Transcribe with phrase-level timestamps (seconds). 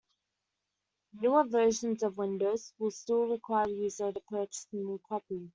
[1.13, 5.47] Newer versions of Windows will still require the user to purchase a new copy.